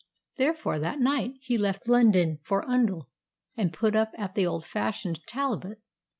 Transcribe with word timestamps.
Therefore, 0.35 0.79
that 0.79 0.97
night 0.99 1.33
he 1.41 1.59
left 1.59 1.87
London 1.87 2.39
for 2.43 2.67
Oundle, 2.67 3.07
and 3.55 3.71
put 3.71 3.95
up 3.95 4.09
at 4.15 4.33
the 4.33 4.47
old 4.47 4.65
fashioned 4.65 5.19
"Talbot." 5.27 5.77